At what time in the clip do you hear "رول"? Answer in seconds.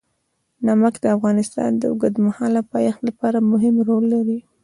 3.87-4.03